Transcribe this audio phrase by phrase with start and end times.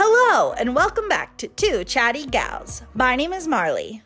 [0.00, 2.82] Hello, and welcome back to Two Chatty Gals.
[2.94, 4.00] My name is Marley.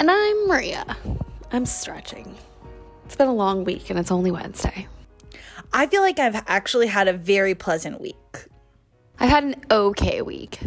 [0.00, 0.96] And I'm Maria.
[1.52, 2.36] I'm stretching.
[3.04, 4.88] It's been a long week and it's only Wednesday.
[5.72, 8.16] I feel like I've actually had a very pleasant week.
[9.20, 10.58] I've had an okay week.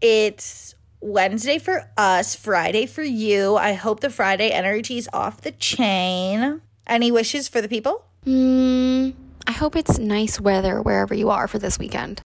[0.00, 3.54] It's Wednesday for us, Friday for you.
[3.54, 6.62] I hope the Friday energy is off the chain.
[6.88, 8.06] Any wishes for the people?
[8.26, 9.14] Mm,
[9.46, 12.22] I hope it's nice weather wherever you are for this weekend.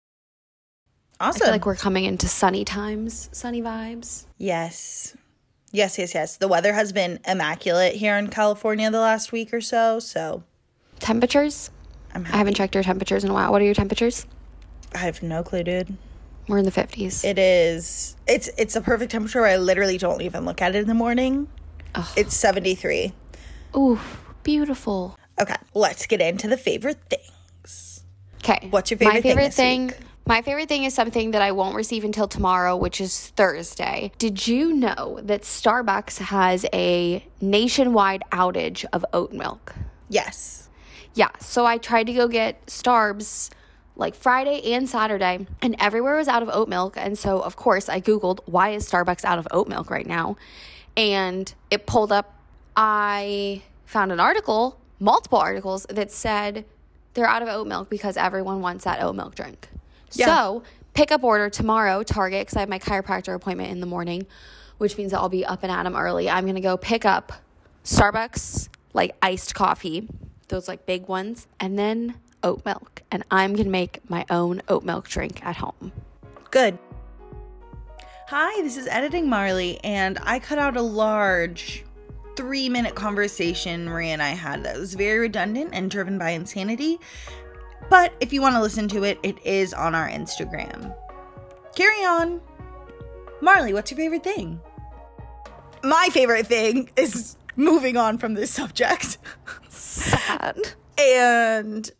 [1.20, 1.40] I Awesome.
[1.42, 4.26] feel like we're coming into sunny times, sunny vibes.
[4.38, 5.16] yes.
[5.72, 6.36] Yes, yes, yes.
[6.38, 10.42] The weather has been immaculate here in California the last week or so, so
[11.00, 11.70] Temperatures?
[12.14, 13.50] I'm I haven't checked your temperatures in a while.
[13.52, 14.24] What are your temperatures?
[14.94, 15.94] I have no clue, dude.
[16.48, 17.24] We're in the 50s.
[17.24, 20.78] It is it's it's a perfect temperature where I literally don't even look at it
[20.78, 21.48] in the morning.
[21.94, 22.06] Ugh.
[22.16, 23.12] It's 73.
[23.76, 24.00] Ooh,
[24.44, 25.18] beautiful.
[25.38, 28.02] Okay, let's get into the favorite things.
[28.42, 28.68] Okay.
[28.70, 29.92] What's your favorite my thing favorite this thing?
[30.28, 34.10] My favorite thing is something that I won't receive until tomorrow, which is Thursday.
[34.18, 39.76] Did you know that Starbucks has a nationwide outage of oat milk?
[40.08, 40.68] Yes.
[41.14, 43.50] Yeah, so I tried to go get Starbs
[43.94, 46.96] like Friday and Saturday, and everywhere was out of oat milk.
[46.96, 50.36] And so, of course, I Googled why is Starbucks out of oat milk right now?
[50.96, 52.34] And it pulled up,
[52.76, 56.64] I found an article, multiple articles, that said
[57.14, 59.68] they're out of oat milk because everyone wants that oat milk drink.
[60.12, 60.26] Yeah.
[60.26, 60.62] So,
[60.94, 64.26] pick up order tomorrow, Target, because I have my chiropractor appointment in the morning,
[64.78, 66.28] which means that I'll be up and at 'em early.
[66.30, 67.32] I'm going to go pick up
[67.84, 70.08] Starbucks, like iced coffee,
[70.48, 73.02] those like big ones, and then oat milk.
[73.10, 75.92] And I'm going to make my own oat milk drink at home.
[76.50, 76.78] Good.
[78.28, 81.84] Hi, this is Editing Marley, and I cut out a large
[82.36, 87.00] three minute conversation Maria and I had that was very redundant and driven by insanity.
[87.88, 90.94] But if you want to listen to it, it is on our Instagram.
[91.74, 92.40] Carry on.
[93.40, 94.60] Marley, what's your favorite thing?
[95.82, 99.18] My favorite thing is moving on from this subject.
[99.68, 100.58] Sad.
[100.98, 101.90] And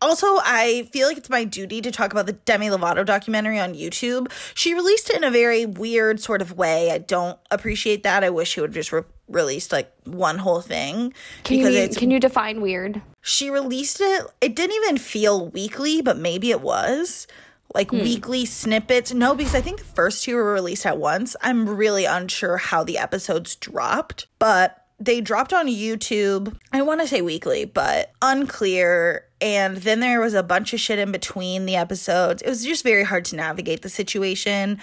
[0.00, 3.74] also, I feel like it's my duty to talk about the Demi Lovato documentary on
[3.74, 4.30] YouTube.
[4.54, 6.90] She released it in a very weird sort of way.
[6.90, 8.24] I don't appreciate that.
[8.24, 11.12] I wish she would have just re- released like one whole thing
[11.44, 13.02] Can because you, it's can you define weird?
[13.26, 14.24] She released it.
[14.40, 17.26] It didn't even feel weekly, but maybe it was
[17.74, 17.98] like hmm.
[17.98, 19.12] weekly snippets.
[19.12, 21.34] No, because I think the first two were released at once.
[21.42, 26.56] I'm really unsure how the episodes dropped, but they dropped on YouTube.
[26.72, 29.24] I want to say weekly, but unclear.
[29.40, 32.42] And then there was a bunch of shit in between the episodes.
[32.42, 34.80] It was just very hard to navigate the situation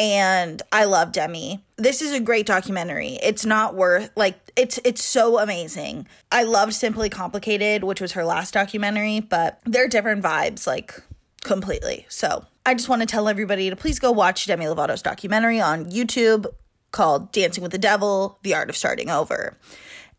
[0.00, 1.62] and I love Demi.
[1.76, 3.18] This is a great documentary.
[3.22, 6.08] It's not worth like it's it's so amazing.
[6.32, 10.98] I loved Simply Complicated, which was her last documentary, but they're different vibes like
[11.42, 12.06] completely.
[12.08, 15.90] So, I just want to tell everybody to please go watch Demi Lovato's documentary on
[15.90, 16.46] YouTube
[16.92, 19.58] called Dancing with the Devil: The Art of Starting Over.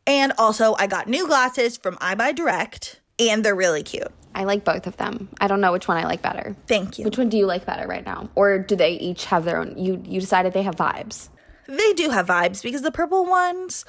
[0.06, 4.12] And also, I got new glasses from EyeBuyDirect, and they're really cute.
[4.34, 5.30] I like both of them.
[5.40, 6.56] I don't know which one I like better.
[6.68, 7.06] Thank you.
[7.06, 8.30] Which one do you like better right now?
[8.36, 9.78] Or do they each have their own?
[9.78, 11.30] You you decided they have vibes.
[11.68, 13.86] they do have vibes because the purple ones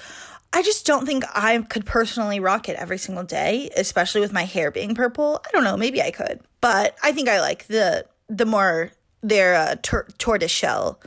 [0.53, 4.45] I just don't think I could personally rock it every single day, especially with my
[4.45, 5.41] hair being purple.
[5.47, 6.41] I don't know, maybe I could.
[6.61, 8.91] But I think I like the the more
[9.23, 10.09] they're uh, tor-
[10.49, 11.01] shell.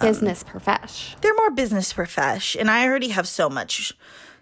[0.00, 1.14] Business profesh.
[1.20, 3.92] They're more business profesh and I already have so much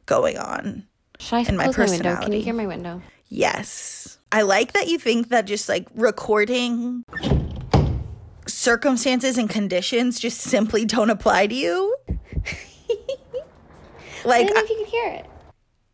[0.07, 0.87] going on.
[1.19, 2.17] Should I And my my window?
[2.17, 3.03] Can you hear my window?
[3.29, 4.19] Yes.
[4.35, 7.05] I like that you think that just like recording
[8.47, 11.95] circumstances and conditions just simply don't apply to you.
[14.25, 15.27] like, I don't know if you can hear it.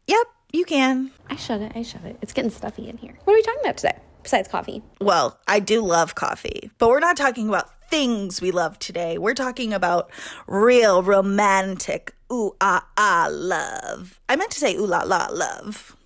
[0.06, 1.10] yep, you can.
[1.28, 1.72] I shut it.
[1.75, 2.16] I shut it.
[2.22, 3.19] It's getting stuffy in here.
[3.25, 3.98] What are we talking about today?
[4.22, 4.84] Besides coffee.
[5.00, 9.19] Well, I do love coffee, but we're not talking about things we love today.
[9.19, 10.10] We're talking about
[10.47, 14.21] real romantic ooh ah ah love.
[14.28, 15.97] I meant to say ooh la la love,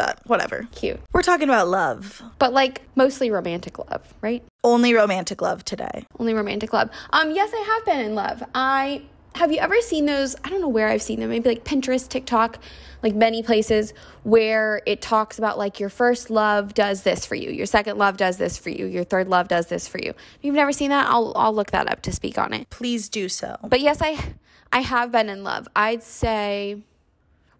[0.00, 0.66] but whatever.
[0.74, 0.98] Cute.
[1.12, 2.22] We're talking about love.
[2.38, 4.42] But like mostly romantic love, right?
[4.64, 6.06] Only romantic love today.
[6.18, 6.88] Only romantic love.
[7.10, 8.42] Um, yes, I have been in love.
[8.54, 9.02] I
[9.34, 10.36] have you ever seen those?
[10.42, 11.28] I don't know where I've seen them.
[11.28, 12.58] Maybe like Pinterest, TikTok,
[13.02, 13.92] like many places
[14.22, 18.16] where it talks about like your first love does this for you, your second love
[18.16, 20.10] does this for you, your third love does this for you.
[20.10, 22.70] If you've never seen that, I'll I'll look that up to speak on it.
[22.70, 23.58] Please do so.
[23.62, 24.32] But yes, I
[24.72, 25.68] I have been in love.
[25.76, 26.78] I'd say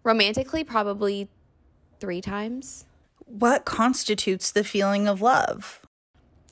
[0.03, 1.29] romantically probably
[2.01, 2.85] 3 times.
[3.25, 5.79] What constitutes the feeling of love?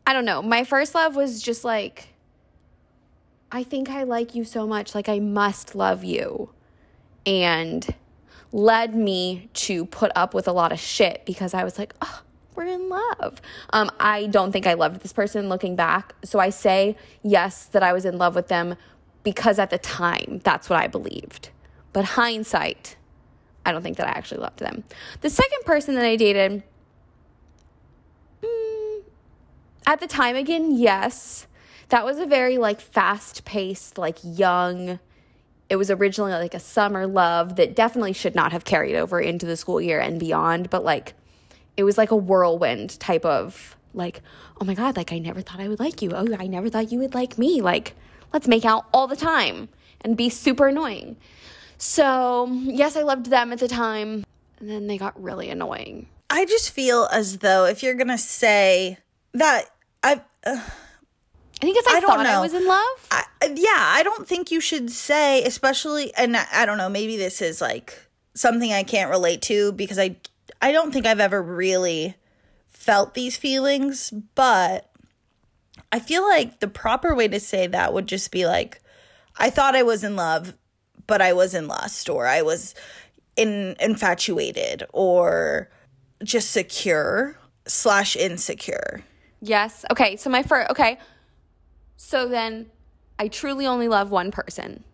[0.07, 0.41] I don't know.
[0.41, 2.07] My first love was just like,
[3.51, 4.95] I think I like you so much.
[4.95, 6.51] Like, I must love you.
[7.25, 7.85] And
[8.51, 12.21] led me to put up with a lot of shit because I was like, oh,
[12.55, 13.41] we're in love.
[13.71, 16.13] Um, I don't think I loved this person looking back.
[16.23, 18.75] So I say yes, that I was in love with them
[19.23, 21.49] because at the time, that's what I believed.
[21.93, 22.95] But hindsight,
[23.65, 24.83] I don't think that I actually loved them.
[25.21, 26.63] The second person that I dated,
[28.41, 29.01] mm,
[29.85, 31.47] at the time, again, yes.
[31.89, 34.99] That was a very like fast paced, like young.
[35.69, 39.45] It was originally like a summer love that definitely should not have carried over into
[39.45, 41.13] the school year and beyond, but like
[41.77, 44.21] it was like a whirlwind type of like,
[44.61, 46.11] oh my God, like I never thought I would like you.
[46.13, 47.61] Oh, I never thought you would like me.
[47.61, 47.95] Like,
[48.33, 49.69] let's make out all the time
[50.01, 51.17] and be super annoying.
[51.79, 54.25] So, yes, I loved them at the time.
[54.59, 56.07] And then they got really annoying.
[56.29, 58.97] I just feel as though if you're gonna say
[59.33, 59.65] that
[60.03, 63.07] I, uh, I think it's I, I thought I was in love.
[63.09, 67.17] I, yeah, I don't think you should say, especially, and I, I don't know, maybe
[67.17, 70.17] this is like something I can't relate to because I,
[70.61, 72.15] I don't think I've ever really
[72.67, 74.91] felt these feelings, but
[75.91, 78.81] I feel like the proper way to say that would just be like,
[79.37, 80.53] I thought I was in love,
[81.09, 82.75] but I was in lust, or I was
[83.35, 85.69] in infatuated, or
[86.23, 89.03] just secure slash insecure.
[89.41, 89.83] Yes.
[89.91, 90.15] Okay.
[90.15, 90.69] So my first.
[90.71, 90.99] Okay.
[91.97, 92.67] So then,
[93.17, 94.85] I truly only love one person.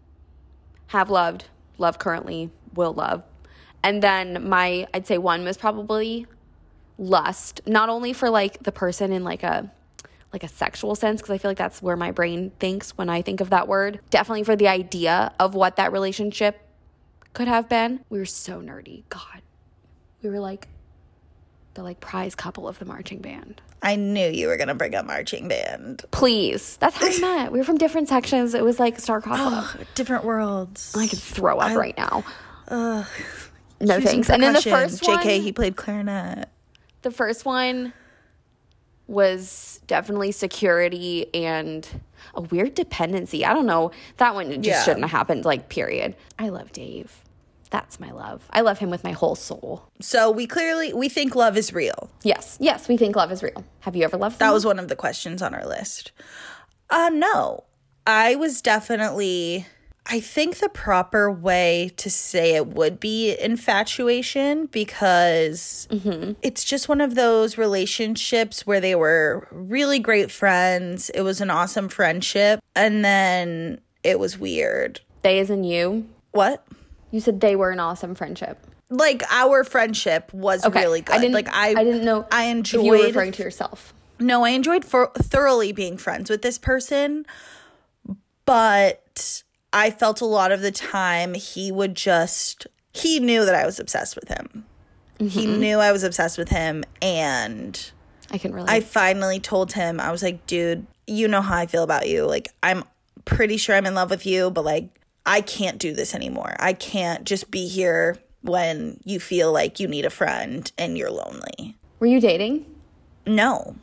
[0.88, 1.46] Have loved,
[1.78, 3.24] love currently, will love,
[3.84, 6.26] and then my I'd say one was probably
[6.98, 7.62] lust.
[7.68, 9.70] Not only for like the person in like a
[10.36, 13.22] like a sexual sense because I feel like that's where my brain thinks when I
[13.22, 14.02] think of that word.
[14.10, 16.60] Definitely for the idea of what that relationship
[17.34, 18.02] could have been.
[18.10, 19.04] We were so nerdy.
[19.10, 19.42] God.
[20.22, 20.68] We were like
[21.74, 23.62] the like prize couple of the marching band.
[23.82, 26.04] I knew you were gonna bring up marching band.
[26.12, 26.76] Please.
[26.78, 27.52] That's how we met.
[27.54, 28.54] We were from different sections.
[28.54, 29.78] It was like star-crossed.
[29.96, 30.94] Different worlds.
[30.98, 32.26] I could throw up right now.
[32.70, 33.06] no
[34.02, 34.30] thanks.
[34.30, 36.50] And then the first JK, one, he played clarinet.
[37.04, 37.94] the first one
[39.08, 41.88] was definitely security and
[42.34, 43.46] a weird dependency.
[43.46, 43.92] I don't know.
[44.18, 44.84] That one just Yeah.
[44.84, 46.16] shouldn't have happened, like, period.
[46.40, 47.22] I love Dave.
[47.70, 48.44] That's my love.
[48.52, 49.84] I love him with my whole soul.
[50.00, 52.10] So we clearly we think love is real.
[52.24, 53.64] Yes, yes, we think love is real.
[53.82, 54.54] Have you ever loved That someone?
[54.54, 56.12] was one of the questions on our list.
[56.90, 57.64] Uh no.
[58.08, 59.66] I was definitely
[60.08, 66.34] I think the proper way to say it would be infatuation because mm-hmm.
[66.44, 71.10] it's just one of those relationships where they were really great friends.
[71.10, 72.60] It was an awesome friendship.
[72.76, 75.02] And then it was weird.
[75.24, 76.08] they as in you.
[76.32, 76.64] What?
[77.10, 78.60] You said they were an awesome friendship.
[78.92, 81.16] Like our friendship was Okay, really good.
[81.16, 83.94] I didn't like I, I didn't know I if you were enjoyed referring to yourself.
[84.20, 87.26] No, I enjoyed for thoroughly being friends with this person,
[88.46, 89.44] but
[89.76, 93.78] I felt a lot of the time he would just he knew that I was
[93.80, 94.66] obsessed with him.
[95.20, 95.60] He mm-hmm.
[95.60, 97.92] knew I was obsessed with him and
[98.32, 98.70] I can really.
[98.70, 102.26] I finally told him I was like, "Dude, you know how I feel about you.
[102.26, 102.84] Like I'm
[103.26, 104.90] pretty sure I'm in love with you, but like
[105.26, 106.56] I can't do this anymore.
[106.60, 111.12] I can't just be here when you feel like you need a friend and you're
[111.12, 112.66] lonely." were you dating?
[113.26, 113.76] No.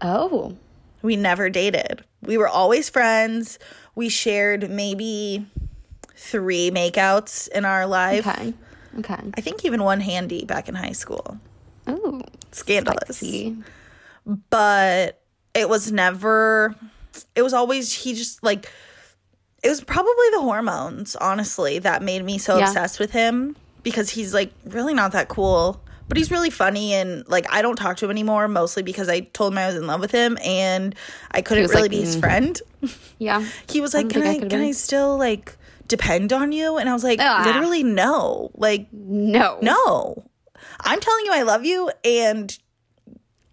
[0.00, 0.56] Oh.
[1.02, 2.04] We never dated.
[2.22, 3.58] We were always friends.
[3.94, 5.46] We shared maybe
[6.16, 8.26] three makeouts in our life.
[8.26, 8.54] Okay.
[8.98, 9.20] Okay.
[9.36, 11.38] I think even one handy back in high school.
[11.86, 12.22] Oh.
[12.52, 13.22] Scandalous.
[14.50, 15.20] But
[15.54, 16.74] it was never,
[17.34, 18.70] it was always, he just like,
[19.62, 22.64] it was probably the hormones, honestly, that made me so Yeah.
[22.64, 25.80] obsessed with him because he's like really not that cool.
[26.10, 29.20] But he's really funny and like I don't talk to him anymore mostly because I
[29.20, 30.92] told him I was in love with him and
[31.30, 32.62] I couldn't really like, be his "Mm." friend.
[33.18, 33.46] Yeah.
[33.70, 36.78] he was like, don't "Can I I, can been." I still like depend on you?"
[36.78, 37.44] And I was like, Ah.
[37.46, 38.50] "Literally no.
[38.54, 39.58] Like No.
[39.62, 40.24] no.
[40.80, 42.58] I'm telling you I love you and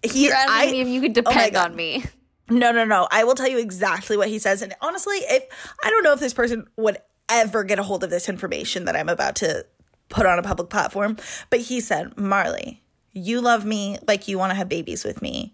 [0.01, 1.69] he You're I me if you could oh depend God.
[1.71, 2.03] on me.
[2.49, 3.07] No, no, no.
[3.11, 5.43] I will tell you exactly what he says and honestly, if
[5.83, 6.97] I don't know if this person would
[7.29, 9.65] ever get a hold of this information that I'm about to
[10.09, 11.17] put on a public platform,
[11.49, 12.81] but he said, "Marley,
[13.13, 15.53] you love me like you want to have babies with me,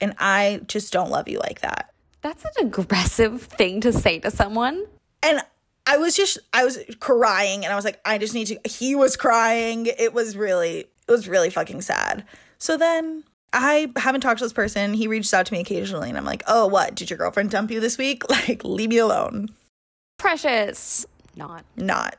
[0.00, 1.92] and I just don't love you like that."
[2.22, 4.84] That's an aggressive thing to say to someone.
[5.22, 5.40] and
[5.86, 8.94] I was just I was crying and I was like I just need to he
[8.94, 12.24] was crying it was really it was really fucking sad
[12.58, 16.16] so then I haven't talked to this person he reached out to me occasionally and
[16.16, 19.48] I'm like oh what did your girlfriend dump you this week like leave me alone
[20.18, 21.04] Precious.
[21.34, 21.64] Not.
[21.76, 22.16] not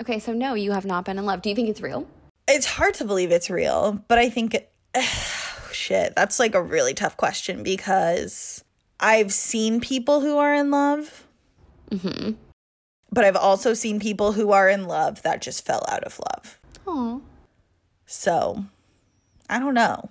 [0.00, 1.42] Okay, so no, you have not been in love.
[1.42, 2.06] Do you think it's real?
[2.50, 4.56] it's hard to believe it's real but I think
[5.70, 8.64] shit that's like a really tough question because
[8.98, 11.26] I've seen people who are in love
[11.90, 12.32] Mm-hmm.
[13.12, 16.58] but I've also seen people who are in love that just fell out of love
[16.86, 17.20] Oh.
[18.06, 18.64] So,
[19.50, 20.08] I don't know.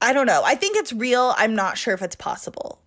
[0.00, 0.42] I don't know.
[0.44, 1.34] I think it's real.
[1.36, 2.80] I'm not sure if it's possible.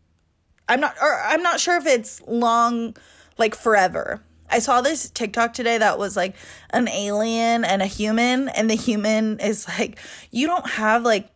[0.69, 2.95] I'm not or I'm not sure if it's long
[3.37, 4.21] like forever.
[4.53, 6.35] I saw this TikTok today that was like
[6.69, 9.97] an alien and a human and the human is like
[10.29, 11.27] you don't have like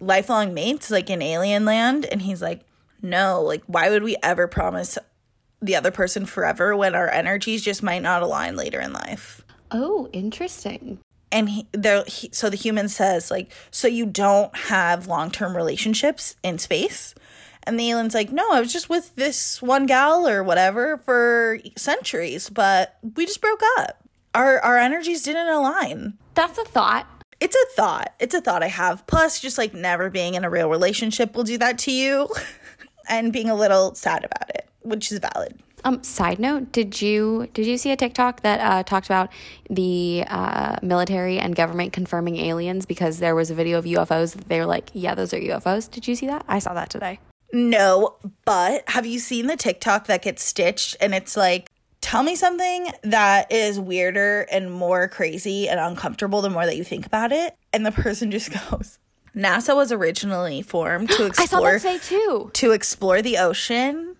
[0.00, 2.64] lifelong mates like in alien land and he's like
[3.02, 4.98] no, like why would we ever promise
[5.62, 9.42] the other person forever when our energies just might not align later in life?
[9.70, 10.98] Oh, interesting.
[11.30, 16.36] and he, there he, so the human says like so you don't have long-term relationships
[16.42, 17.14] in space
[17.64, 21.58] and the alien's like no i was just with this one gal or whatever for
[21.76, 24.02] centuries but we just broke up
[24.34, 27.06] our our energies didn't align That's a thought.
[27.40, 30.50] it's a thought it's a thought i have plus just like never being in a
[30.50, 32.28] real relationship will do that to you
[33.08, 37.48] and being a little sad about it which is valid Um, side note, did you
[37.52, 39.28] did you see a TikTok that uh, talked about
[39.68, 44.48] the uh, military and government confirming aliens because there was a video of UFOs that
[44.48, 45.90] they were like, yeah, those are UFOs.
[45.90, 46.42] Did you see that?
[46.48, 47.18] I saw that today.
[47.54, 51.70] No, but have you seen the TikTok that gets stitched and it's like,
[52.00, 56.82] tell me something that is weirder and more crazy and uncomfortable the more that you
[56.82, 57.56] think about it?
[57.72, 58.98] And the person just goes,
[59.36, 62.50] NASA was originally formed to I saw explore that today too.
[62.54, 64.16] to explore the ocean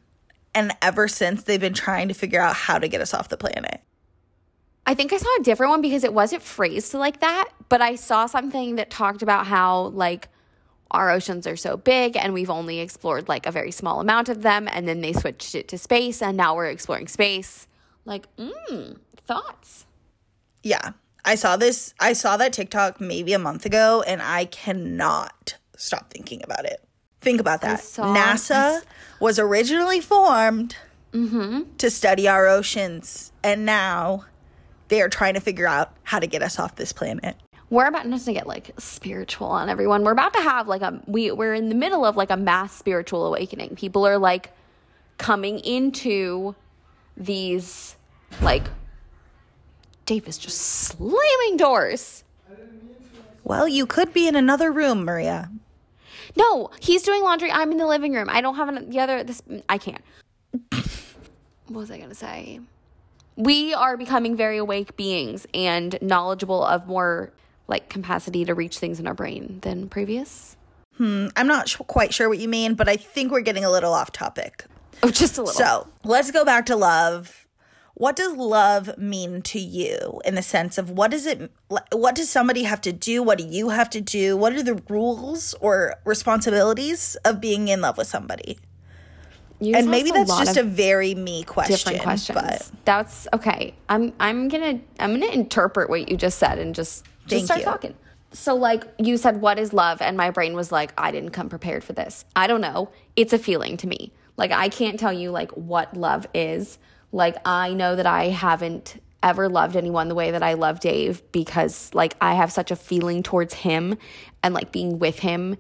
[0.55, 3.37] and ever since they've been trying to figure out how to get us off the
[3.37, 3.81] planet.
[4.87, 7.97] I think I saw a different one because it wasn't phrased like that, but I
[7.97, 10.29] saw something that talked about how like
[10.95, 14.43] our oceans are so big and we've only explored like a very small amount of
[14.43, 17.67] them and then they switched it to space and now we're exploring space.
[18.05, 19.87] Like, mm, thoughts.
[20.63, 20.93] Yeah.
[21.25, 26.11] I saw this I saw that TikTok maybe a month ago and I cannot stop
[26.11, 26.83] thinking about it.
[27.21, 27.81] Think about that.
[27.81, 28.83] NASA
[29.21, 30.77] was originally formed
[31.13, 31.77] Mm-hmm.
[31.79, 34.25] to study our oceans and now
[34.89, 37.37] they are trying to figure out how to get us off this planet.
[37.75, 40.05] We're about not to get like spiritual on everyone.
[40.05, 42.73] We're about to have like a we we're in the middle of like a mass
[42.73, 43.75] spiritual awakening.
[43.75, 44.53] People are like
[45.19, 46.55] coming into
[47.17, 47.97] these
[48.41, 48.63] like
[50.07, 52.23] Dave is just slamming doors.
[53.43, 55.51] Well, you could be in another room, Maria.
[56.37, 57.51] No, he's doing laundry.
[57.51, 58.29] I'm in the living room.
[58.31, 59.25] I don't have an, the other.
[59.25, 60.05] This I can't.
[60.71, 60.87] what
[61.67, 62.61] was I gonna say?
[63.35, 67.33] We are becoming very awake beings and knowledgeable of more
[67.67, 70.57] like capacity to reach things in our brain than previous.
[70.97, 73.71] Hmm, I'm not sh- quite sure what you mean, but I think we're getting a
[73.71, 74.65] little off topic.
[75.03, 75.55] Oh, just a little.
[75.55, 77.47] So let's go back to love.
[77.95, 82.29] What does love mean to you in the sense of what does it, what does
[82.29, 83.23] somebody have to do?
[83.23, 84.37] What do you have to do?
[84.37, 88.59] What are the rules or responsibilities of being in love with somebody?
[89.65, 91.75] You And maybe that's just a very me question.
[91.77, 92.39] different questions.
[92.39, 93.75] But That's okay.
[93.89, 97.65] I'm I'm gonna I'm gonna interpret what you just said and just just start you.
[97.65, 97.95] talking.
[98.33, 100.03] So like you said, what is love?
[100.03, 102.25] And my brain was like, I didn't come prepared for this.
[102.35, 102.91] I don't know.
[103.17, 104.13] It's a feeling to me.
[104.37, 106.79] Like I can't tell you like what love is.
[107.13, 111.23] Like I know that I haven't ever loved anyone the way that I love Dave
[111.33, 113.97] because like I have such a feeling towards him
[114.43, 115.57] and like being with him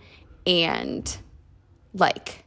[0.46, 1.16] and
[1.94, 2.43] like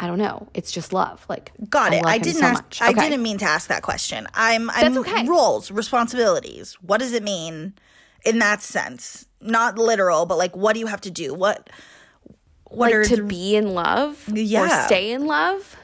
[0.00, 0.48] I don't know.
[0.54, 1.24] It's just love.
[1.28, 2.04] Like got it.
[2.06, 2.78] I, didn't so ask, much.
[2.80, 4.26] I didn't mean to ask that question.
[4.34, 5.26] I'm I'm That's okay.
[5.26, 6.74] roles, responsibilities.
[6.80, 7.74] What does it mean
[8.24, 9.26] in that sense?
[9.40, 11.34] Not literal, but like what do you have to do?
[11.34, 11.68] What
[12.70, 14.86] what are to the be in love or Yeah.
[14.86, 15.74] stay in love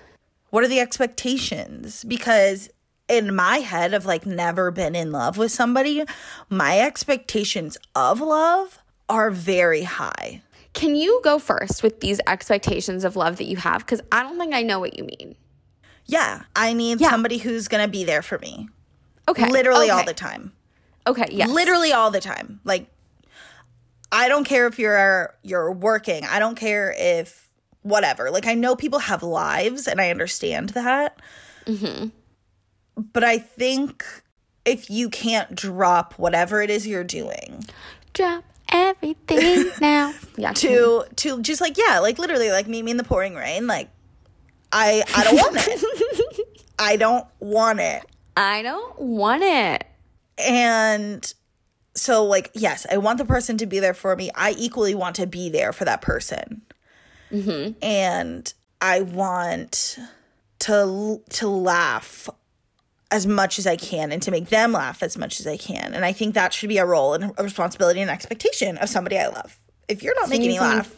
[0.51, 2.69] what are the expectations because
[3.09, 6.05] in my head of like never been in love with somebody
[6.51, 8.79] my expectations of love
[9.09, 10.43] are very high
[10.75, 13.79] can you go first with these expectations of love that you have?
[13.81, 15.37] Because i don't think i know what you mean.
[16.07, 17.11] Yeah i need Yeah.
[17.11, 18.69] somebody who's gonna be there for me.
[19.29, 20.53] Okay literally all the time.
[21.07, 21.49] Okay yes.
[21.51, 22.61] Literally all the time.
[22.65, 22.89] Like
[24.13, 26.25] i don't care if you're you're working.
[26.25, 27.49] I don't care if
[27.83, 28.31] whatever.
[28.31, 31.21] Like i know people have lives and i understand that.
[31.67, 32.09] Mm-hmm.
[33.13, 34.05] But i think
[34.65, 37.65] if you can't drop whatever it is you're doing
[38.15, 40.13] drop everything now.
[40.37, 43.69] Yeah to to just like yeah like literally like meet me in the pouring rain
[43.69, 43.89] like
[44.73, 46.49] i i don't want it.
[46.79, 48.05] I don't want it.
[48.37, 49.87] I don't want it.
[50.39, 51.33] And
[51.95, 54.31] so like yes i want the person to be there for me.
[54.35, 56.63] I equally want to be there for that person.
[57.31, 57.75] Mm-hmm.
[57.81, 60.01] And i want
[60.61, 62.29] to to laugh
[63.15, 65.95] as much as i can and to make them laugh as much as i can
[65.95, 69.19] and i think that should be a role and a responsibility and expectation of somebody
[69.19, 70.95] i love if you're not making need me laugh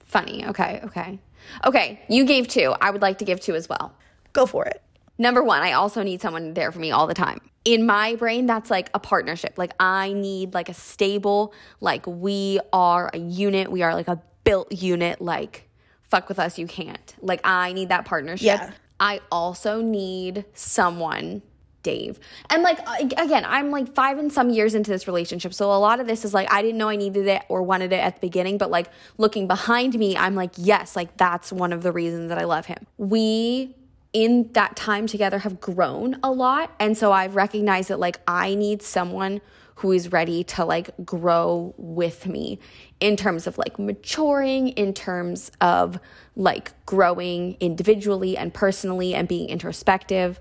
[0.00, 1.18] funny okay okay
[1.64, 3.94] okay you gave two i would like to give two as well
[4.32, 4.82] go for it
[5.20, 7.40] Number one, I also need someone there for me all the time.
[7.64, 9.54] In my brain, that's like a partnership.
[9.58, 13.68] Like I need like a stable, like we are a unit.
[13.72, 15.68] We are like a built unit, like,
[16.04, 17.14] fuck with us, you can't.
[17.20, 18.46] Like, I need that partnership.
[18.46, 18.70] Yeah.
[18.98, 21.42] I also need someone,
[21.82, 22.18] Dave.
[22.50, 22.78] And like,
[23.16, 25.54] again, I'm like five and some years into this relationship.
[25.54, 27.92] So a lot of this is like, I didn't know I needed it or wanted
[27.92, 28.58] it at the beginning.
[28.58, 32.38] But like, looking behind me, I'm like, yes, like, that's one of the reasons that
[32.38, 32.86] I love him.
[32.96, 33.74] We
[34.12, 36.74] in that time together have grown a lot.
[36.80, 39.40] And so I've recognized that like I need someone
[39.76, 42.58] who is ready to like grow with me
[42.98, 46.00] in terms of like maturing, in terms of
[46.34, 50.40] like growing individually and personally and being introspective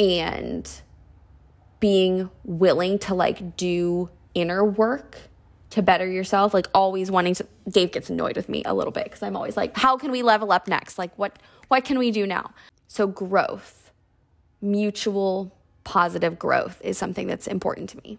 [0.00, 0.68] and
[1.78, 5.18] being willing to like do inner work
[5.70, 9.10] to better yourself like always wanting to Dave gets annoyed with me a little bit
[9.10, 11.38] cuz I'm always like how can we level up next like what
[11.68, 12.50] what can we do now
[12.92, 13.92] so, growth,
[14.60, 18.18] mutual positive growth is something that's important to me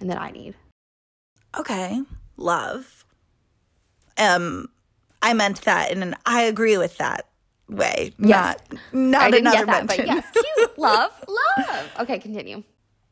[0.00, 0.56] and that I need.
[1.56, 2.02] Okay,
[2.36, 3.04] love.
[4.18, 4.70] Um,
[5.22, 7.28] I meant that in an I agree with that
[7.68, 8.12] way.
[8.18, 8.58] Yes.
[8.70, 10.06] Not, not I didn't another get that, mention.
[10.06, 11.90] but yes, cute, love, love.
[12.00, 12.62] Okay, continue.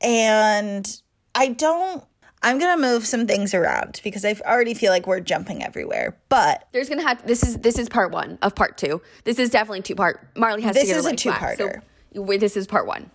[0.00, 1.00] And
[1.34, 2.04] I don't
[2.42, 6.16] I'm gonna move some things around because I already feel like we're jumping everywhere.
[6.28, 9.02] But There's gonna have this is this is part one of part two.
[9.24, 10.26] This is definitely two part.
[10.36, 11.82] Marley has This to get is a two-parter.
[12.14, 13.10] So this is part one.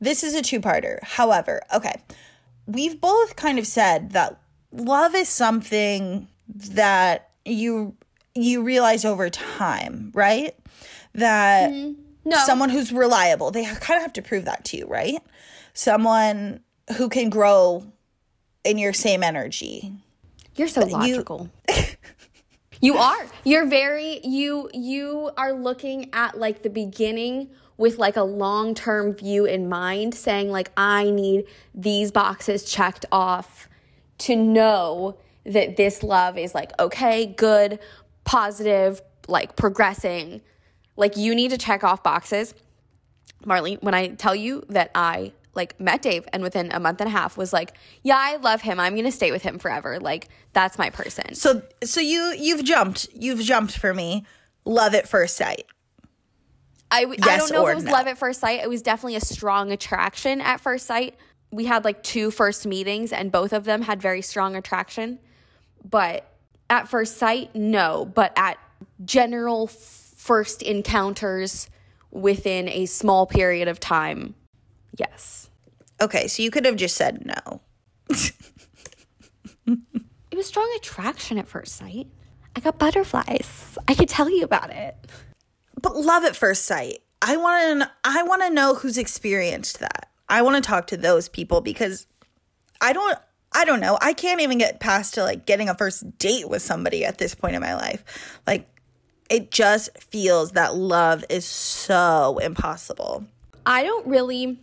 [0.00, 1.02] this is a two-parter.
[1.02, 2.00] However, okay.
[2.66, 4.40] We've both kind of said that
[4.72, 7.96] love is something that you
[8.34, 10.54] you realize over time, right?
[11.14, 12.00] That mm-hmm.
[12.24, 15.18] No, someone who's reliable, they kind of have to prove that to you, right?
[15.72, 16.60] Someone
[16.96, 17.90] who can grow
[18.64, 19.92] in your same energy.
[20.56, 21.50] You're so logical.
[22.80, 23.26] you are.
[23.44, 29.46] You're very you you are looking at like the beginning with like a long-term view
[29.46, 33.68] in mind saying like I need these boxes checked off
[34.18, 37.78] to know that this love is like okay, good,
[38.24, 40.42] positive, like progressing.
[40.96, 42.54] Like you need to check off boxes.
[43.44, 47.08] Marley, when I tell you that I like met Dave and within a month and
[47.08, 48.78] a half was like, yeah, I love him.
[48.78, 49.98] I'm going to stay with him forever.
[49.98, 51.34] Like that's my person.
[51.34, 53.08] So so you you've jumped.
[53.14, 54.24] You've jumped for me.
[54.64, 55.66] Love at first sight.
[56.90, 57.92] I, Yes don't know if it was no?
[57.92, 58.60] love at first sight.
[58.60, 61.16] It was definitely a strong attraction at first sight.
[61.52, 65.20] We had like two first meetings and both of them had very strong attraction.
[65.88, 66.28] But
[66.68, 68.04] at first sight, no.
[68.04, 68.58] But at
[69.04, 69.68] general
[70.30, 71.68] first encounters
[72.12, 74.36] within a small period of time,
[74.96, 75.50] yes.
[76.00, 77.60] Okay, so you could have just said no.
[79.66, 82.06] It was strong attraction at first sight.
[82.54, 83.76] I got butterflies.
[83.88, 84.94] I could tell you about it.
[85.82, 87.00] But love at first sight.
[87.20, 90.10] I want to I want to know who's experienced that.
[90.28, 92.06] I want to talk to those people because
[92.80, 93.18] I don't
[93.52, 93.98] I don't know.
[94.00, 97.34] I can't even get past to like getting a first date with somebody at this
[97.34, 98.38] point in my life.
[98.46, 98.68] Like
[99.30, 103.24] it just feels that love is so impossible.
[103.64, 104.58] I don't really.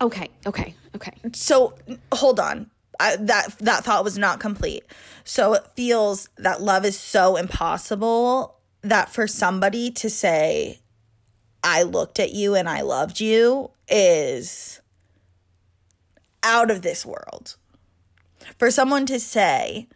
[0.00, 1.12] Okay, okay, okay.
[1.32, 1.74] So
[2.12, 2.70] hold on.
[3.00, 4.84] I, that that thought was not complete.
[5.22, 10.80] So it feels that love is so impossible that for somebody to say
[11.62, 14.80] I looked at you and I loved you is
[16.42, 17.56] out of this world.
[18.58, 19.86] For someone to say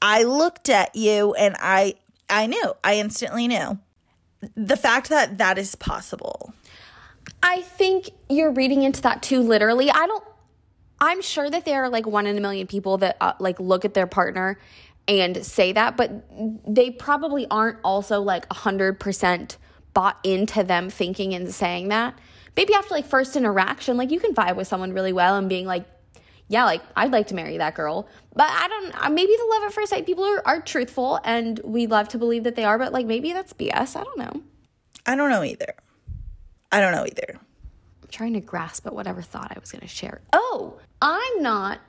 [0.00, 1.94] I looked at you and I
[2.28, 2.74] I knew.
[2.84, 3.78] I instantly knew.
[4.54, 6.52] The fact that that is possible.
[7.42, 9.90] I think you're reading into that too literally.
[9.90, 10.24] I don't.
[11.00, 13.84] I'm sure that there are like one in a million people that uh, like look
[13.84, 14.58] at their partner
[15.06, 16.24] and say that, but
[16.66, 19.56] they probably aren't also like 100%
[19.94, 22.18] bought into them thinking and saying that.
[22.56, 25.66] Maybe after like first interaction, like you can vibe with someone really well and being
[25.66, 25.86] like,
[26.48, 28.08] yeah, like I'd like to marry that girl.
[28.34, 31.60] But I don't, uh, maybe the love at first sight people are, are truthful and
[31.62, 33.96] we love to believe that they are, but like maybe that's BS.
[33.96, 34.42] I don't know.
[35.06, 35.74] I don't know either.
[36.72, 37.38] I don't know either.
[38.02, 40.20] I'm trying to grasp at whatever thought I was going to share.
[40.32, 41.80] Oh, I'm not,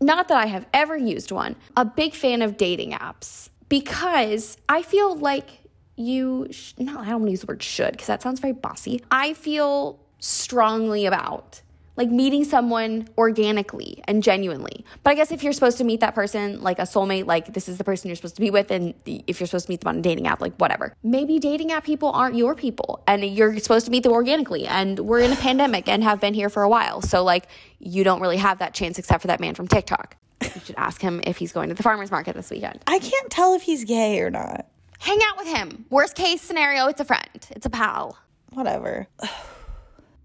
[0.00, 4.82] not that I have ever used one, a big fan of dating apps because I
[4.82, 5.48] feel like
[5.96, 8.52] you, sh- no, I don't want to use the word should because that sounds very
[8.52, 9.02] bossy.
[9.10, 11.62] I feel strongly about
[12.00, 14.86] like meeting someone organically and genuinely.
[15.02, 17.68] But I guess if you're supposed to meet that person, like a soulmate, like this
[17.68, 19.82] is the person you're supposed to be with, and the- if you're supposed to meet
[19.82, 20.94] them on a dating app, like whatever.
[21.02, 24.66] Maybe dating app people aren't your people, and you're supposed to meet them organically.
[24.66, 28.02] And we're in a pandemic and have been here for a while, so like you
[28.02, 30.16] don't really have that chance except for that man from TikTok.
[30.42, 32.80] You should ask him if he's going to the farmers market this weekend.
[32.86, 34.66] I can't tell if he's gay or not.
[35.00, 35.84] Hang out with him.
[35.90, 38.16] Worst case scenario, it's a friend, it's a pal.
[38.54, 39.06] Whatever.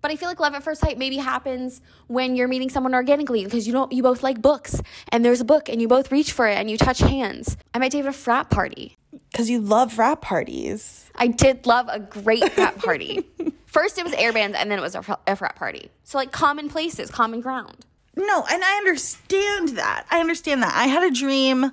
[0.06, 3.44] But I feel like love at first sight maybe happens when you're meeting someone organically
[3.44, 6.32] because you don't you both like books and there's a book and you both reach
[6.32, 7.58] for it and you touch hands.
[7.74, 8.98] I met Dave at a frat party.
[9.32, 11.10] Because you love frat parties.
[11.16, 13.28] I did love a great frat party.
[13.66, 15.90] First, it was air bands, and then it was a, fr- a frat party.
[16.04, 17.84] So, like, common places, common ground.
[18.16, 20.06] No, and I understand that.
[20.12, 20.74] I understand that.
[20.76, 21.72] I had a dream.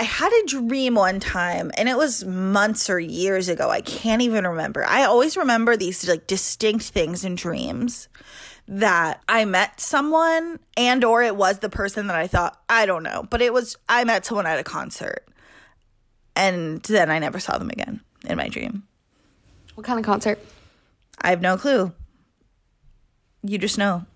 [0.00, 3.68] I had a dream one time, and it was months or years ago.
[3.68, 4.82] I can't even remember.
[4.82, 8.08] I always remember these like distinct things in dreams
[8.66, 13.02] that I met someone and or it was the person that I thought I don't
[13.02, 15.28] know, but it was I met someone at a concert.
[16.34, 18.84] And then I never saw them again in my dream.
[19.74, 20.38] What kind of concert?
[21.20, 21.92] I have no clue.
[23.42, 24.06] You just know.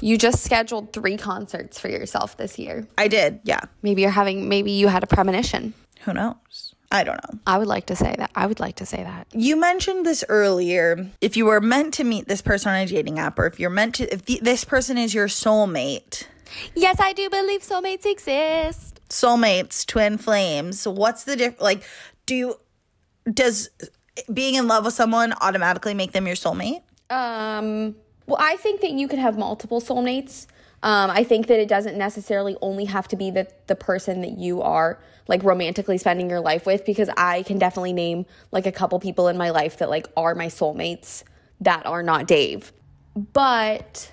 [0.00, 2.86] You just scheduled three concerts for yourself this year.
[2.96, 3.40] I did.
[3.44, 3.60] Yeah.
[3.82, 5.74] Maybe you're having, maybe you had a premonition.
[6.02, 6.74] Who knows?
[6.90, 7.38] I don't know.
[7.46, 8.30] I would like to say that.
[8.34, 9.26] I would like to say that.
[9.32, 11.06] You mentioned this earlier.
[11.20, 13.68] If you were meant to meet this person on a dating app, or if you're
[13.68, 16.24] meant to, if the, this person is your soulmate,
[16.74, 19.00] Yes, I do believe soulmates exist.
[19.10, 21.60] soulmates, twin flames, what's the diff?
[21.60, 21.82] Like,
[22.24, 22.54] do you,
[23.30, 23.68] does
[24.32, 26.80] being in love with someone automatically make them your soulmate?
[27.10, 27.96] Um,
[28.28, 30.46] well, I think that you could have multiple soulmates.
[30.82, 34.38] Um, I think that it doesn't necessarily only have to be the, the person that
[34.38, 38.72] you are like romantically spending your life with because I can definitely name like a
[38.72, 41.24] couple people in my life that like are my soulmates
[41.62, 42.70] that are not Dave.
[43.16, 44.12] But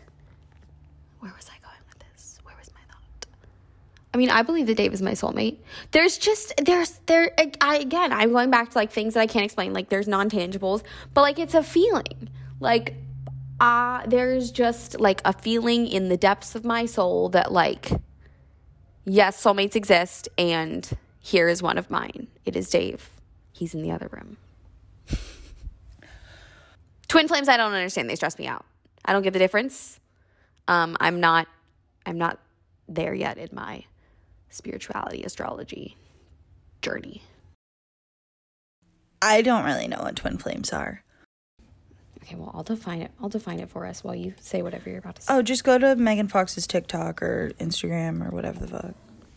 [1.20, 2.40] where was I going with this?
[2.44, 3.28] Where was my thought?
[4.14, 5.58] I mean, I believe that Dave is my soulmate.
[5.92, 9.46] There's just there's there I again, I'm going back to like things that I can't
[9.46, 9.74] explain.
[9.74, 12.30] Like there's non-tangibles, but like it's a feeling.
[12.62, 12.96] Like
[13.60, 17.92] uh there's just like a feeling in the depths of my soul that like
[19.06, 22.28] yes, soulmates exist and here is one of mine.
[22.46, 23.10] It is Dave.
[23.52, 24.38] He's in the other room.
[27.08, 28.10] Twin flames I don't understand.
[28.10, 28.66] They stress me out.
[29.06, 30.00] I don't get the difference.
[30.68, 31.48] Um I'm not
[32.06, 32.40] I'm not
[32.88, 33.86] there yet in my
[34.50, 35.98] spirituality astrology
[36.82, 37.24] journey.
[39.22, 41.04] I don't really know what twin flames are.
[42.26, 43.12] Okay, well, I'll define it.
[43.22, 45.34] I'll define it for us while you say whatever you're about to say.
[45.34, 48.96] Oh, just go to Megan Fox's TikTok or Instagram or whatever the fuck.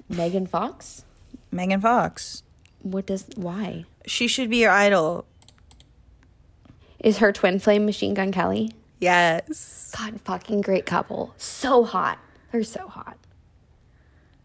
[0.09, 1.05] Megan Fox?
[1.51, 2.43] Megan Fox.
[2.81, 3.85] What does why?
[4.07, 5.27] She should be your idol.
[7.01, 8.73] Is her twin flame Machine Gun Kelly?
[9.01, 9.93] Yes.
[9.97, 11.35] God, fucking great couple.
[11.37, 12.19] So hot.
[12.53, 13.19] They're so hot.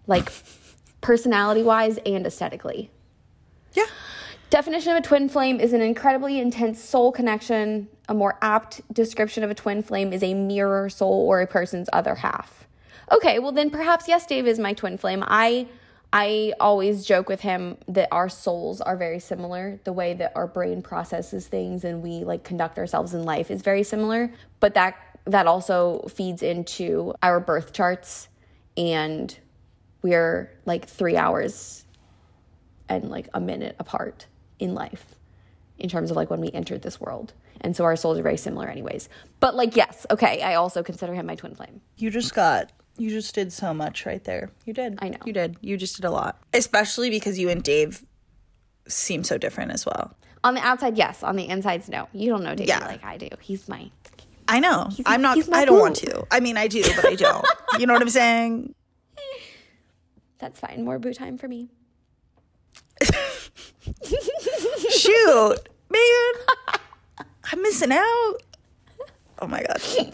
[0.06, 0.32] Like
[1.02, 2.92] personality wise and aesthetically.
[3.74, 3.86] Yeah.
[4.50, 7.88] Definition of a twin flame is an incredibly intense soul connection.
[8.10, 11.90] A more apt description of a twin flame is a mirror soul or a person's
[11.94, 12.68] other half.
[13.12, 15.24] Okay, well then perhaps yes, Dave is my twin flame.
[15.26, 15.68] I
[16.16, 19.80] I always joke with him that our souls are very similar.
[19.84, 23.64] The way that our brain processes things and we like conduct ourselves in life is
[23.64, 28.28] very similar, but that that also feeds into our birth charts
[28.76, 29.40] and
[30.02, 31.86] we're like 3 hours
[32.90, 34.28] and like a minute apart
[34.60, 35.16] in life
[35.80, 37.34] in terms of like when we entered this world.
[37.64, 39.08] And so our souls are very similar anyways.
[39.40, 41.82] But like yes, okay, I also consider him my twin flame.
[41.98, 44.52] You just got you just did so much right there.
[44.66, 45.00] You did.
[45.02, 45.18] I know.
[45.26, 45.58] You did.
[45.62, 46.40] You just did a lot.
[46.54, 48.04] Especially because you and Dave
[48.88, 50.16] seem so different as well.
[50.44, 51.24] On the outside, yes.
[51.24, 52.08] On the insides, no.
[52.12, 52.86] You don't know Dave Yeah.
[52.86, 53.30] like I do.
[53.40, 53.90] He's my
[54.48, 54.90] I know.
[55.06, 55.82] I'm not he's I don't boo.
[55.82, 56.28] want to.
[56.30, 57.46] I mean I do, but I don't.
[57.80, 58.76] you know what I'm saying?
[60.38, 60.84] that's fine.
[60.84, 61.70] More boo time for me.
[64.90, 65.58] Shoot.
[65.90, 66.34] Man.
[67.54, 68.34] I'm missing out.
[69.38, 70.12] Oh my god.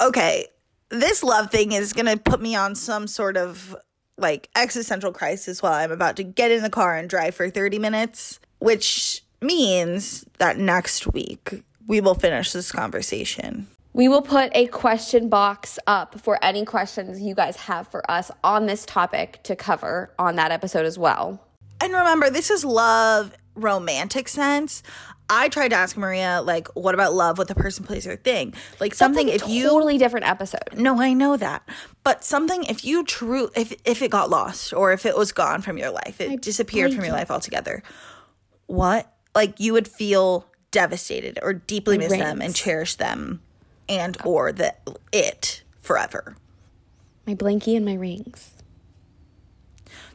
[0.00, 0.46] Okay.
[0.88, 3.76] This love thing is going to put me on some sort of
[4.16, 7.80] like existential crisis while I'm about to get in the car and drive for 30
[7.80, 13.66] minutes, which means that next week we will finish this conversation.
[13.92, 18.30] We will put a question box up for any questions you guys have for us
[18.44, 21.44] on this topic to cover on that episode as well.
[21.80, 24.84] And remember, this is love romantic sense.
[25.30, 28.52] I tried to ask Maria, like, what about love with the person, place, or thing?
[28.80, 30.76] Like something That's if a you totally different episode.
[30.76, 31.66] No, I know that.
[32.02, 35.62] But something if you true if if it got lost or if it was gone
[35.62, 37.82] from your life, it disappeared from your life altogether.
[38.66, 39.10] What?
[39.34, 43.40] Like you would feel devastated or deeply miss them and cherish them
[43.88, 44.74] and or the
[45.12, 46.36] it forever.
[47.26, 48.50] My blankie and my rings.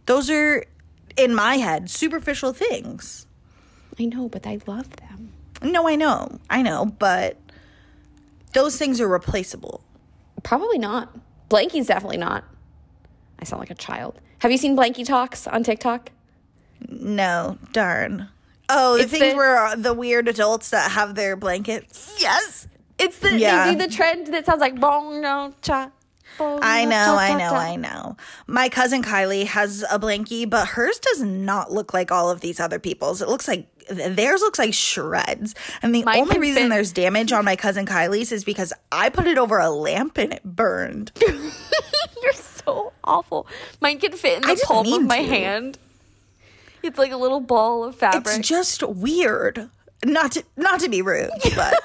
[0.06, 0.66] Those are
[1.16, 3.26] in my head superficial things.
[4.00, 5.32] I know, but I love them.
[5.62, 6.40] No, I know.
[6.50, 7.38] I know, but
[8.54, 9.82] those things are replaceable.
[10.44, 11.16] Probably not.
[11.50, 12.44] Blankie's definitely not.
[13.40, 14.20] I sound like a child.
[14.40, 16.12] Have you seen Blankie Talks on TikTok?
[16.90, 18.30] No, darn.
[18.70, 22.16] Oh, the It's things the- where the weird adults that have their blankets.
[22.20, 22.68] Yes.
[22.98, 23.66] It's the Yeah.
[23.66, 25.92] they do the trend that sounds like bong no cha.
[26.40, 28.18] I know, I know, I know.
[28.48, 32.60] My cousin Kylie has a blankie, but hers does not look like all of these
[32.60, 33.22] other people's.
[33.22, 35.56] It looks like theirs looks like shreds.
[35.82, 39.10] And the Mine only reason fit- there's damage on my cousin Kylie's is because I
[39.10, 41.12] put it over a lamp and it burned.
[42.22, 43.48] You're so awful.
[43.82, 45.28] Mine can fit in the palm of my to.
[45.28, 45.78] hand.
[46.84, 48.26] It's like a little ball of fabric.
[48.40, 49.70] It's just weird.
[50.04, 51.80] Not to not to be rude, but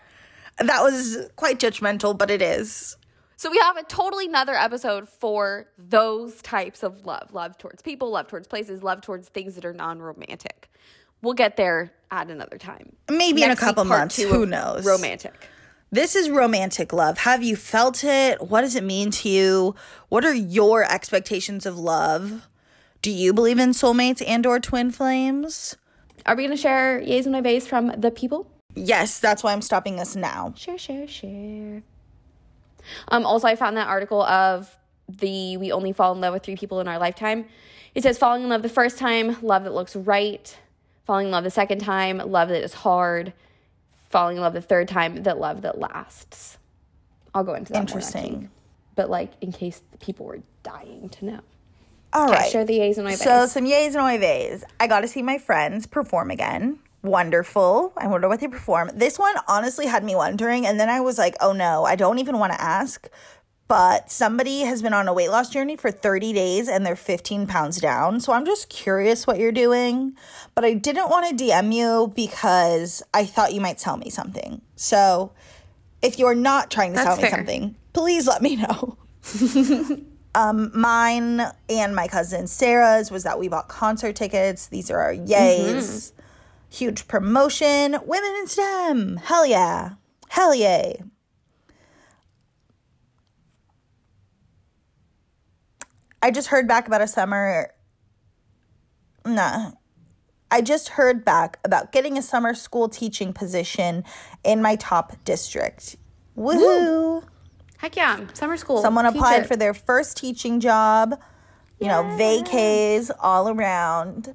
[0.58, 2.96] that was quite judgmental, but it is.
[3.36, 7.32] So we have a totally another episode for those types of love.
[7.32, 10.70] Love towards people, love towards places, love towards things that are non-romantic.
[11.22, 12.96] We'll get there at another time.
[13.10, 14.20] Maybe in a Next week, couple months.
[14.20, 14.84] Who knows?
[14.84, 15.48] Romantic.
[15.90, 17.18] This is romantic love.
[17.18, 18.40] Have you felt it?
[18.40, 19.74] What does it mean to you?
[20.08, 22.48] What are your expectations of love?
[23.02, 25.76] Do you believe in soulmates and or twin flames?
[26.24, 28.50] Are we going to share yays and nays from the people?
[28.74, 30.54] Yes, that's why I'm stopping us now.
[30.56, 31.82] Share, share, share.
[33.08, 34.76] Um, also, I found that article of
[35.08, 37.46] the we only fall in love with three people in our lifetime.
[37.94, 40.56] It says falling in love the first time, love that looks right.
[41.04, 43.32] Falling in love the second time, love that is hard.
[44.08, 46.58] Falling in love the third time, that love that lasts.
[47.34, 48.40] I'll go into that Interesting.
[48.40, 48.48] week.
[48.94, 51.40] But like in case the people were dying to know.
[52.14, 52.50] All Okay, right.
[52.50, 54.64] share the yays and my So some yays and oy vays.
[54.78, 56.78] I got to see my friends perform again.
[57.02, 57.92] Wonderful.
[57.96, 58.90] I wonder what they perform.
[58.94, 62.18] This one honestly had me wondering, and then I was like, oh no, I don't
[62.18, 63.08] even want to ask.
[63.68, 67.46] But somebody has been on a weight loss journey for 30 days and they're 15
[67.46, 68.20] pounds down.
[68.20, 70.14] So I'm just curious what you're doing.
[70.54, 74.60] But I didn't want to DM you because I thought you might tell me something.
[74.76, 75.32] So
[76.02, 78.98] if you're not trying to That's tell me something, please let me know.
[80.34, 84.66] Um, mine and my cousin Sarah's was that we bought concert tickets.
[84.68, 86.12] These are our yays.
[86.72, 87.98] Huge promotion.
[88.06, 89.16] Women in STEM.
[89.18, 89.90] Hell yeah.
[90.30, 91.02] Hell yay.
[96.22, 97.74] I just heard back about a summer.
[99.26, 99.72] Nah.
[100.50, 104.02] I just heard back about getting a summer school teaching position
[104.42, 105.96] in my top district.
[106.38, 107.22] Woohoo.
[107.76, 108.20] Heck yeah.
[108.32, 108.80] Summer school.
[108.80, 109.48] Someone applied teacher.
[109.48, 111.20] for their first teaching job,
[111.78, 114.34] you know, vacays all around.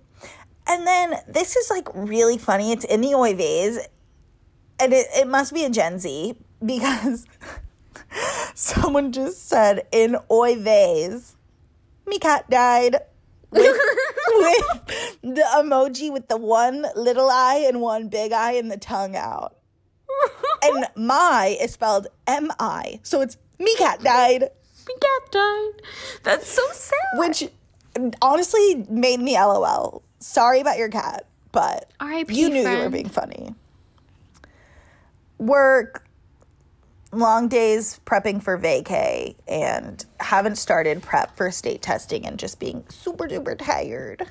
[0.68, 2.72] And then this is like really funny.
[2.72, 3.80] It's in the Oy Vays,
[4.80, 7.26] and it, it must be a Gen Z because
[8.54, 11.36] someone just said in Oy Vays,
[12.06, 12.98] me cat died.
[13.50, 13.62] With,
[14.28, 19.16] with the emoji with the one little eye and one big eye and the tongue
[19.16, 19.56] out.
[20.64, 23.00] And my is spelled M I.
[23.04, 24.42] So it's me cat died.
[24.42, 25.82] Me cat died.
[26.24, 26.98] That's so sad.
[27.16, 27.50] which
[28.22, 30.04] honestly made me LOL.
[30.28, 32.36] Sorry about your cat, but R.I.P.
[32.36, 33.56] you knew you were being funny.
[35.38, 36.06] Work,
[37.14, 42.84] long days prepping for vacay, and haven't started prep for state testing and just being
[42.90, 44.24] super duper tired.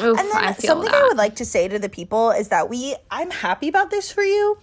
[0.00, 1.00] Oof, And then I feel something that.
[1.00, 4.10] I would like to say to the people is that we, I'm happy about this
[4.10, 4.58] for you,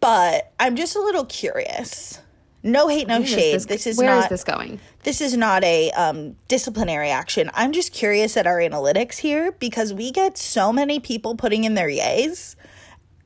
[0.00, 2.18] but I'm just a little curious.
[2.62, 3.54] No hate, no Where is shade.
[3.56, 4.80] this- This is where is not this going?
[5.02, 7.50] This is not a um, disciplinary action.
[7.54, 11.74] I'm just curious at our analytics here because we get so many people putting in
[11.74, 12.54] their yays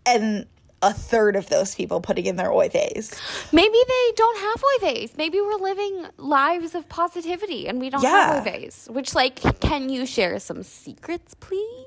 [0.04, 0.46] and
[0.82, 3.10] a third of those people putting in their oy vays.
[3.50, 5.16] Maybe they don't have oives.
[5.16, 8.42] Maybe we're living lives of positivity and we don't Yeah.
[8.42, 8.86] have oives.
[8.90, 11.86] Which, like, can you share some secrets, please?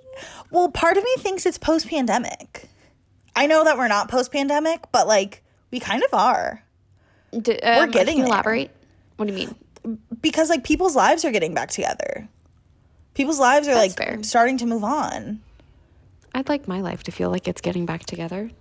[0.52, 2.68] Well, part of me thinks it's post pandemic.
[3.36, 6.64] I know that we're not post pandemic, but like we kind of are
[7.32, 8.72] D- um, getting can you elaborate.
[9.18, 9.56] What do you mean?
[10.22, 12.28] Because like people's lives are getting back together.
[13.14, 14.24] People's lives are That's like fair.
[14.24, 15.42] starting to move on.
[16.34, 18.52] I'd like my life to feel like it's getting back together.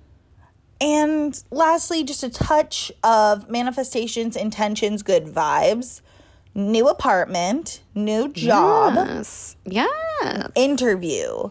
[0.80, 6.00] And lastly, just a touch of manifestations, intentions, good vibes.
[6.54, 9.54] New apartment, new job, Yes.
[9.64, 10.50] Yes.
[10.56, 11.50] interview.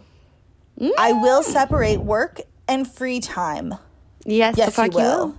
[0.98, 1.46] I will mm.
[1.46, 3.76] separate work and free time.
[4.26, 5.36] Yes, Yes, fuck you will.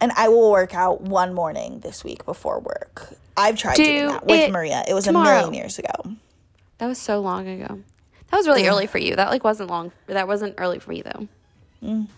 [0.00, 3.14] And I will work out one morning this week before work.
[3.36, 4.84] I've tried doing that with Maria.
[4.88, 5.28] It was tomorrow.
[5.28, 6.16] a million years ago.
[6.78, 7.80] That was so long ago.
[8.30, 9.16] That was really early for you.
[9.16, 9.92] That like wasn't long.
[10.06, 11.28] That wasn't early for me though.
[11.82, 12.08] Mm.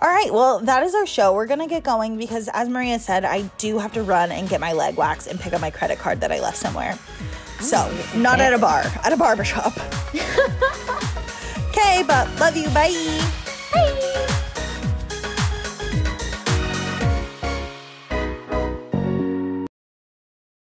[0.00, 1.34] All right, well, that is our show.
[1.34, 4.48] We're going to get going because, as Maria said, I do have to run and
[4.48, 6.96] get my leg waxed and pick up my credit card that I left somewhere.
[7.58, 9.72] So, oh, not at a bar, at a barber shop.
[11.78, 12.68] Okay, but love you.
[12.70, 12.90] Bye.
[13.72, 14.24] Bye.